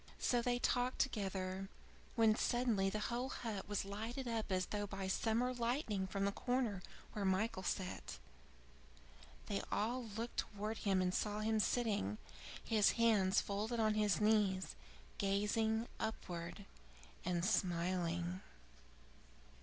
'"So 0.17 0.41
they 0.41 0.57
talked 0.57 0.97
together, 0.97 1.69
when 2.15 2.33
suddenly 2.33 2.89
the 2.89 2.97
whole 3.13 3.29
hut 3.29 3.69
was 3.69 3.85
lighted 3.85 4.27
up 4.27 4.51
as 4.51 4.65
though 4.65 4.87
by 4.87 5.07
summer 5.07 5.53
lightning 5.53 6.07
from 6.07 6.25
the 6.25 6.31
corner 6.31 6.81
where 7.13 7.23
Michael 7.23 7.61
sat. 7.61 8.17
They 9.45 9.61
all 9.71 10.03
looked 10.05 10.37
towards 10.37 10.79
him 10.85 11.03
and 11.03 11.13
saw 11.13 11.41
him 11.41 11.59
sitting, 11.59 12.17
his 12.63 12.93
hands 12.93 13.41
folded 13.41 13.79
on 13.79 13.93
his 13.93 14.19
knees, 14.19 14.75
gazing 15.19 15.87
upwards 15.99 16.61
and 17.23 17.45
smiling. 17.45 18.41